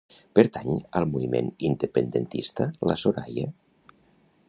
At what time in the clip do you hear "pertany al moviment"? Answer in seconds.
0.37-1.51